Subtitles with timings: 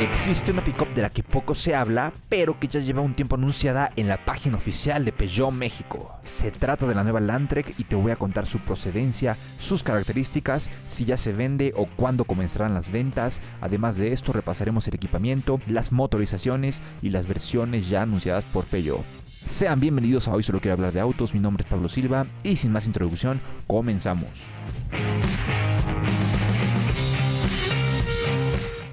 [0.00, 3.34] Existe una pickup de la que poco se habla, pero que ya lleva un tiempo
[3.34, 6.12] anunciada en la página oficial de Peugeot México.
[6.22, 10.70] Se trata de la nueva Landtrek y te voy a contar su procedencia, sus características,
[10.86, 13.40] si ya se vende o cuándo comenzarán las ventas.
[13.60, 19.04] Además de esto, repasaremos el equipamiento, las motorizaciones y las versiones ya anunciadas por Peugeot.
[19.46, 22.54] Sean bienvenidos a Hoy Solo Quiero Hablar de Autos, mi nombre es Pablo Silva y
[22.54, 24.28] sin más introducción, comenzamos.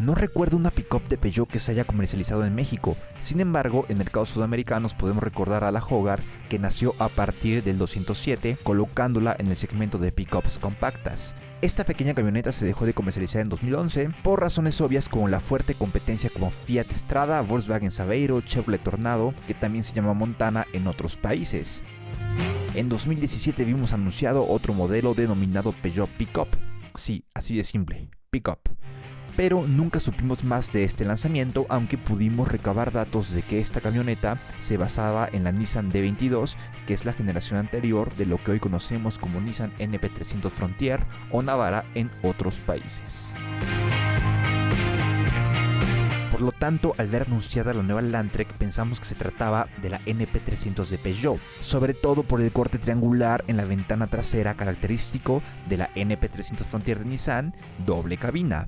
[0.00, 3.98] No recuerdo una pickup de Peugeot que se haya comercializado en México, sin embargo, en
[3.98, 9.48] mercados sudamericanos podemos recordar a la Hogar que nació a partir del 207, colocándola en
[9.48, 11.34] el segmento de pickups compactas.
[11.60, 15.74] Esta pequeña camioneta se dejó de comercializar en 2011 por razones obvias como la fuerte
[15.74, 21.18] competencia como Fiat Strada, Volkswagen Saveiro, Chevrolet Tornado, que también se llama Montana en otros
[21.18, 21.82] países.
[22.74, 26.48] En 2017 vimos anunciado otro modelo denominado Peugeot Pickup.
[26.94, 28.79] Sí, así de simple, Pickup
[29.40, 34.38] pero nunca supimos más de este lanzamiento, aunque pudimos recabar datos de que esta camioneta
[34.58, 38.60] se basaba en la Nissan D22, que es la generación anterior de lo que hoy
[38.60, 43.32] conocemos como Nissan NP300 Frontier o Navara en otros países.
[46.30, 50.00] Por lo tanto, al ver anunciada la nueva Landtrek, pensamos que se trataba de la
[50.00, 55.78] NP300 de Peugeot, sobre todo por el corte triangular en la ventana trasera característico de
[55.78, 57.54] la NP300 Frontier de Nissan,
[57.86, 58.66] doble cabina.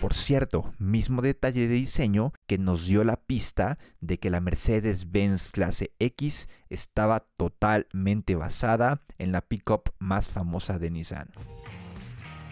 [0.00, 5.50] Por cierto, mismo detalle de diseño que nos dio la pista de que la Mercedes-Benz
[5.50, 11.28] clase X estaba totalmente basada en la pickup más famosa de Nissan.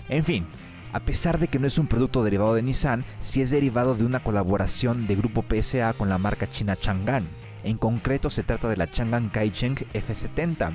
[0.08, 0.46] En fin,
[0.92, 4.04] a pesar de que no es un producto derivado de Nissan, sí es derivado de
[4.04, 7.26] una colaboración de grupo PSA con la marca china Chang'an.
[7.64, 10.72] En concreto se trata de la Chang'an Kaicheng F70,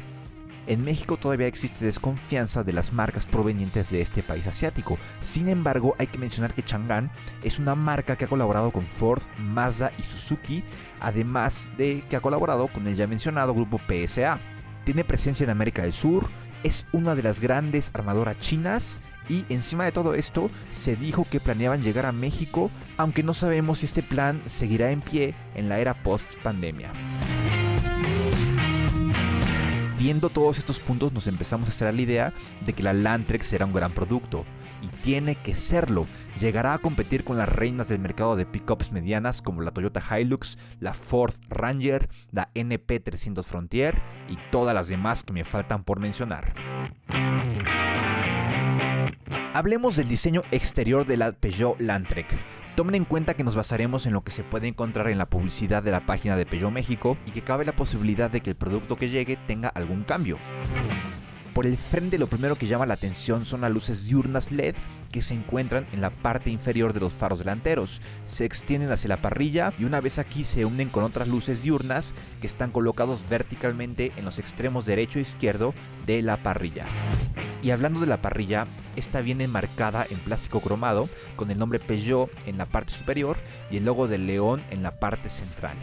[0.68, 4.98] en México todavía existe desconfianza de las marcas provenientes de este país asiático.
[5.22, 7.10] Sin embargo, hay que mencionar que Chang'an
[7.44, 10.64] es una marca que ha colaborado con Ford, Mazda y Suzuki,
[11.00, 14.40] además de que ha colaborado con el ya mencionado grupo PSA.
[14.84, 16.28] Tiene presencia en América del Sur,
[16.64, 19.00] es una de las grandes armadoras chinas
[19.30, 23.80] y encima de todo esto se dijo que planeaban llegar a México, aunque no sabemos
[23.80, 26.92] si este plan seguirá en pie en la era post pandemia.
[29.98, 32.34] Viendo todos estos puntos nos empezamos a hacer la idea
[32.66, 34.46] de que la Landtrek será un gran producto.
[34.84, 36.06] Y tiene que serlo.
[36.40, 40.60] Llegará a competir con las reinas del mercado de pickups medianas como la Toyota Hilux,
[40.80, 44.00] la Ford Ranger, la NP300 Frontier
[44.30, 46.54] y todas las demás que me faltan por mencionar.
[49.58, 52.28] Hablemos del diseño exterior de la Peugeot Landtrek.
[52.76, 55.82] Tomen en cuenta que nos basaremos en lo que se puede encontrar en la publicidad
[55.82, 58.98] de la página de Peugeot México y que cabe la posibilidad de que el producto
[58.98, 60.38] que llegue tenga algún cambio.
[61.56, 64.76] Por el frente lo primero que llama la atención son las luces diurnas LED
[65.12, 68.02] que se encuentran en la parte inferior de los faros delanteros.
[68.26, 72.14] Se extienden hacia la parrilla y una vez aquí se unen con otras luces diurnas
[72.42, 75.74] que están colocados verticalmente en los extremos derecho e izquierdo
[76.06, 76.86] de la parrilla.
[77.64, 82.30] Y hablando de la parrilla, esta viene enmarcada en plástico cromado con el nombre Peugeot
[82.46, 83.38] en la parte superior
[83.72, 85.76] y el logo del león en la parte central.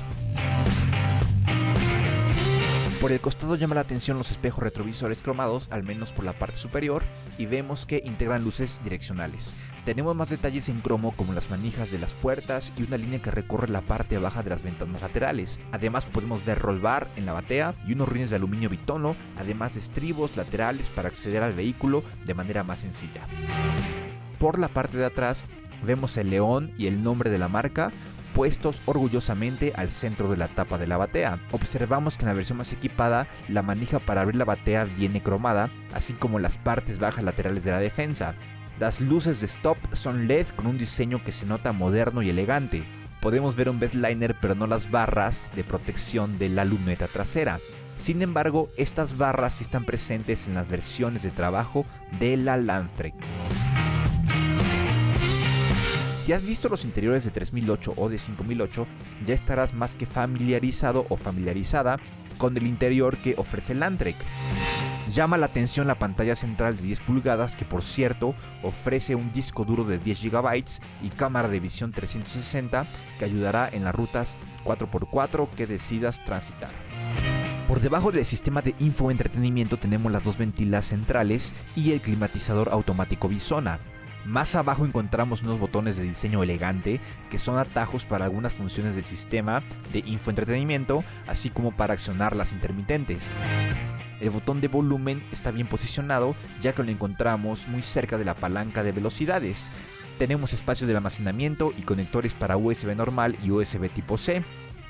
[3.04, 6.56] Por el costado llama la atención los espejos retrovisores cromados, al menos por la parte
[6.56, 7.03] superior,
[7.37, 9.54] y vemos que integran luces direccionales.
[9.84, 13.31] Tenemos más detalles en cromo como las manijas de las puertas y una línea que
[13.31, 15.60] recorre la parte baja de las ventanas laterales.
[15.70, 19.75] Además podemos ver roll bar en la batea y unos rines de aluminio bitono, además
[19.75, 23.26] de estribos laterales para acceder al vehículo de manera más sencilla.
[24.38, 25.44] Por la parte de atrás
[25.84, 27.93] vemos el león y el nombre de la marca,
[28.34, 31.38] puestos orgullosamente al centro de la tapa de la batea.
[31.52, 35.70] Observamos que en la versión más equipada la manija para abrir la batea viene cromada,
[35.94, 38.34] así como las partes bajas laterales de la defensa.
[38.78, 42.82] Las luces de stop son LED con un diseño que se nota moderno y elegante.
[43.20, 47.60] Podemos ver un bedliner pero no las barras de protección de la luneta trasera.
[47.96, 51.87] Sin embargo, estas barras están presentes en las versiones de trabajo
[52.19, 53.14] de la Landtrek.
[56.25, 58.87] Si has visto los interiores de 3008 o de 5008,
[59.26, 62.00] ya estarás más que familiarizado o familiarizada
[62.38, 64.17] con el interior que ofrece Landtrek.
[65.12, 69.67] Llama la atención la pantalla central de 10 pulgadas que por cierto ofrece un disco
[69.67, 70.65] duro de 10 GB
[71.03, 72.87] y cámara de visión 360
[73.19, 76.71] que ayudará en las rutas 4x4 que decidas transitar.
[77.69, 83.29] Por debajo del sistema de infoentretenimiento tenemos las dos ventilas centrales y el climatizador automático
[83.29, 83.79] Bisona.
[84.25, 87.00] Más abajo encontramos unos botones de diseño elegante
[87.31, 89.62] que son atajos para algunas funciones del sistema
[89.93, 93.29] de infoentretenimiento, así como para accionar las intermitentes.
[94.21, 98.35] El botón de volumen está bien posicionado ya que lo encontramos muy cerca de la
[98.35, 99.71] palanca de velocidades.
[100.19, 104.43] Tenemos espacio de almacenamiento y conectores para USB normal y USB tipo C.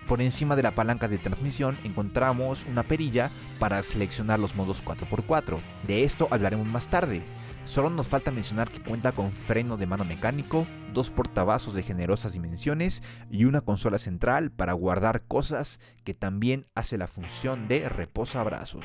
[0.07, 5.59] Por encima de la palanca de transmisión encontramos una perilla para seleccionar los modos 4x4.
[5.89, 7.23] De esto hablaremos más tarde.
[7.64, 12.34] Solo nos falta mencionar que cuenta con freno de mano mecánico, dos portavasos de generosas
[12.34, 18.84] dimensiones y una consola central para guardar cosas que también hace la función de reposabrazos.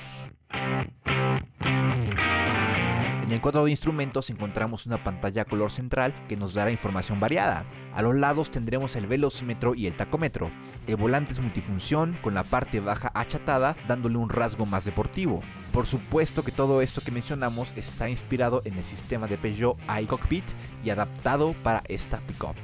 [3.29, 7.63] En el cuadro de instrumentos encontramos una pantalla color central que nos dará información variada.
[7.93, 10.49] A los lados tendremos el velocímetro y el tacómetro.
[10.87, 15.41] El volante es multifunción con la parte baja achatada dándole un rasgo más deportivo.
[15.71, 20.45] Por supuesto que todo esto que mencionamos está inspirado en el sistema de Peugeot iCockpit
[20.83, 22.55] y adaptado para esta pickup.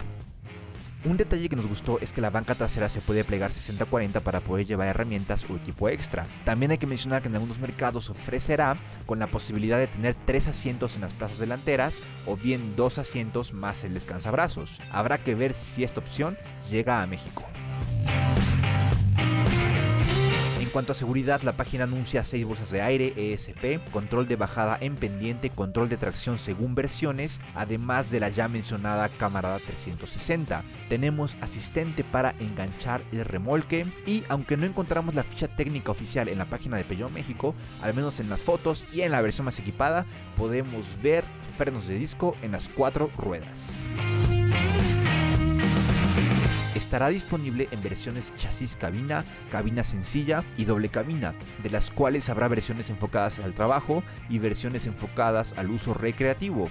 [1.06, 4.40] Un detalle que nos gustó es que la banca trasera se puede plegar 60-40 para
[4.40, 6.26] poder llevar herramientas o equipo extra.
[6.46, 8.76] También hay que mencionar que en algunos mercados ofrecerá
[9.06, 13.54] con la posibilidad de tener 3 asientos en las plazas delanteras o bien 2 asientos
[13.54, 14.80] más el descansabrazos.
[14.92, 16.40] Habrá que ver si esta opción
[16.72, 17.44] llega a México.
[20.76, 24.98] Cuanto a seguridad, la página anuncia 6 bolsas de aire ESP, control de bajada en
[24.98, 30.66] pendiente, control de tracción según versiones, además de la ya mencionada cámara 360.
[30.90, 36.40] Tenemos asistente para enganchar el remolque y aunque no encontramos la ficha técnica oficial en
[36.40, 39.58] la página de Peugeot México, al menos en las fotos y en la versión más
[39.60, 40.06] equipada,
[40.36, 41.24] podemos ver
[41.58, 43.72] frenos de disco en las cuatro ruedas
[46.86, 51.34] estará disponible en versiones chasis cabina, cabina sencilla y doble cabina,
[51.64, 56.70] de las cuales habrá versiones enfocadas al trabajo y versiones enfocadas al uso recreativo.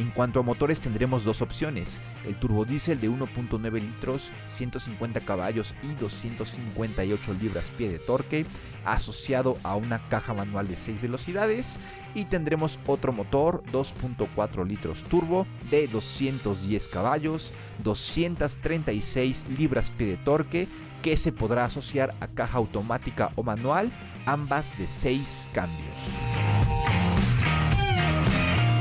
[0.00, 5.92] En cuanto a motores tendremos dos opciones, el turbodiesel de 1.9 litros, 150 caballos y
[6.00, 8.46] 258 libras-pie de torque,
[8.86, 11.78] asociado a una caja manual de 6 velocidades,
[12.14, 17.52] y tendremos otro motor 2.4 litros turbo de 210 caballos,
[17.84, 20.66] 236 libras-pie de torque,
[21.02, 23.92] que se podrá asociar a caja automática o manual,
[24.24, 26.39] ambas de 6 cambios.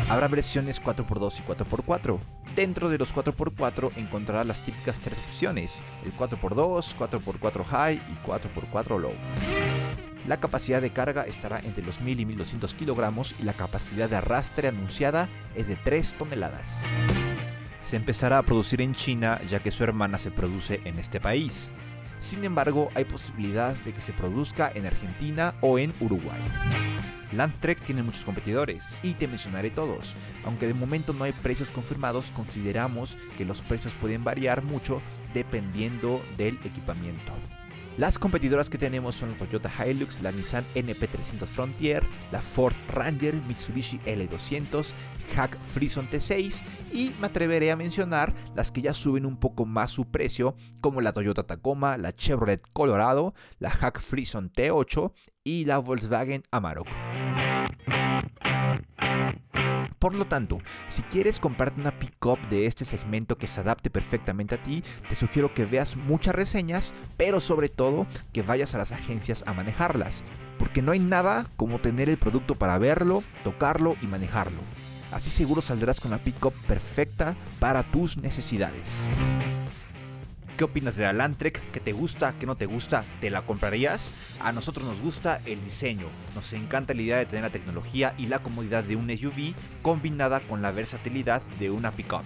[0.10, 2.18] Habrá versiones 4x2 y 4x4.
[2.56, 9.00] Dentro de los 4x4 encontrarás las típicas tres opciones, el 4x2, 4x4 High y 4x4
[9.00, 9.14] Low.
[10.28, 14.16] La capacidad de carga estará entre los 1000 y 1200 kilogramos y la capacidad de
[14.16, 16.82] arrastre anunciada es de 3 toneladas.
[17.84, 21.70] Se empezará a producir en China ya que su hermana se produce en este país.
[22.20, 26.40] Sin embargo, hay posibilidad de que se produzca en Argentina o en Uruguay.
[27.32, 30.16] Landtrek tiene muchos competidores y te mencionaré todos.
[30.46, 35.02] Aunque de momento no hay precios confirmados, consideramos que los precios pueden variar mucho
[35.34, 37.32] dependiendo del equipamiento.
[38.00, 42.02] Las competidoras que tenemos son la Toyota Hilux, la Nissan NP300 Frontier,
[42.32, 44.94] la Ford Ranger, Mitsubishi L200,
[45.36, 46.62] Hack Frison T6
[46.94, 51.02] y me atreveré a mencionar las que ya suben un poco más su precio como
[51.02, 55.12] la Toyota Tacoma, la Chevrolet Colorado, la Hack Frison T8
[55.44, 56.88] y la Volkswagen Amarok.
[60.00, 64.56] Por lo tanto, si quieres comprarte una pickup de este segmento que se adapte perfectamente
[64.56, 68.94] a ti, te sugiero que veas muchas reseñas, pero sobre todo que vayas a las
[68.94, 70.24] agencias a manejarlas,
[70.58, 74.62] porque no hay nada como tener el producto para verlo, tocarlo y manejarlo.
[75.12, 78.96] Así seguro saldrás con la pickup perfecta para tus necesidades.
[80.60, 81.62] ¿Qué opinas de la Landtrek?
[81.72, 82.34] ¿Qué te gusta?
[82.38, 83.06] ¿Qué no te gusta?
[83.22, 84.14] ¿Te la comprarías?
[84.42, 86.08] A nosotros nos gusta el diseño.
[86.36, 90.42] Nos encanta la idea de tener la tecnología y la comodidad de un SUV combinada
[90.42, 92.24] con la versatilidad de una pickup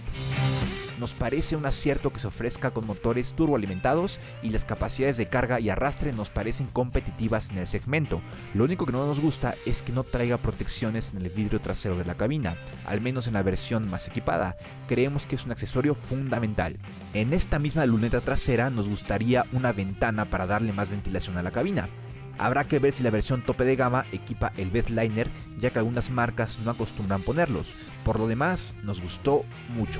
[1.03, 5.59] nos parece un acierto que se ofrezca con motores turboalimentados y las capacidades de carga
[5.59, 8.21] y arrastre nos parecen competitivas en el segmento.
[8.53, 11.97] Lo único que no nos gusta es que no traiga protecciones en el vidrio trasero
[11.97, 12.55] de la cabina,
[12.85, 14.55] al menos en la versión más equipada.
[14.87, 16.77] Creemos que es un accesorio fundamental.
[17.13, 21.51] En esta misma luneta trasera nos gustaría una ventana para darle más ventilación a la
[21.51, 21.89] cabina.
[22.37, 25.27] Habrá que ver si la versión tope de gama equipa el bedliner,
[25.59, 27.75] ya que algunas marcas no acostumbran ponerlos.
[28.05, 29.43] Por lo demás, nos gustó
[29.75, 29.99] mucho.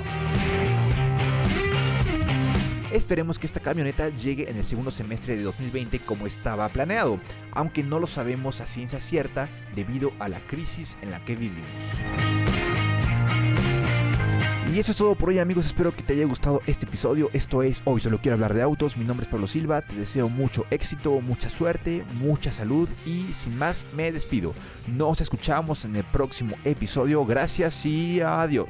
[2.93, 7.19] Esperemos que esta camioneta llegue en el segundo semestre de 2020 como estaba planeado,
[7.51, 11.67] aunque no lo sabemos a ciencia cierta debido a la crisis en la que vivimos.
[14.71, 17.31] Y eso es todo por hoy amigos, espero que te haya gustado este episodio.
[17.33, 20.29] Esto es Hoy solo quiero hablar de autos, mi nombre es Pablo Silva, te deseo
[20.29, 24.53] mucho éxito, mucha suerte, mucha salud y sin más me despido.
[24.85, 28.67] Nos escuchamos en el próximo episodio, gracias y adiós.